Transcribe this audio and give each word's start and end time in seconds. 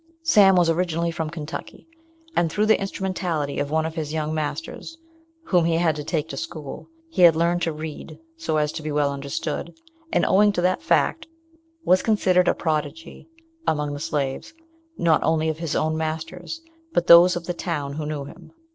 Sam 0.23 0.55
was 0.55 0.67
originally 0.67 1.11
from 1.11 1.29
Kentucky, 1.29 1.87
and 2.35 2.51
through 2.51 2.65
the 2.65 2.81
instrumentality 2.81 3.59
of 3.59 3.69
one 3.69 3.85
of 3.85 3.93
his 3.93 4.11
young 4.11 4.33
masters 4.33 4.97
whom 5.49 5.65
he 5.65 5.75
had 5.75 5.95
to 5.95 6.03
take 6.03 6.27
to 6.29 6.37
school, 6.37 6.89
he 7.09 7.21
had 7.21 7.35
learned 7.35 7.61
to 7.61 7.71
read 7.71 8.17
so 8.35 8.57
as 8.57 8.71
to 8.71 8.81
be 8.81 8.91
well 8.91 9.13
understood; 9.13 9.77
and, 10.11 10.25
owing 10.25 10.51
to 10.53 10.61
that 10.61 10.81
fact, 10.81 11.27
was 11.83 12.01
considered 12.01 12.47
a 12.47 12.55
prodigy 12.55 13.29
among 13.67 13.93
the 13.93 13.99
slaves, 13.99 14.55
not 14.97 15.21
only 15.21 15.49
of 15.49 15.59
his 15.59 15.75
own 15.75 15.95
master's, 15.95 16.61
but 16.93 17.05
those 17.05 17.35
of 17.35 17.45
the 17.45 17.53
town 17.53 17.93
who 17.93 18.07
knew 18.07 18.25
him. 18.25 18.51